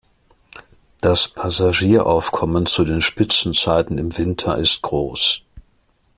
[1.01, 5.41] Das Passagieraufkommen zu den Spitzenzeiten im Winter ist gross.